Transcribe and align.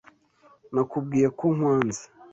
Nakubwiye 0.73 1.27
ko 1.37 1.45
nkwanze? 1.55 2.03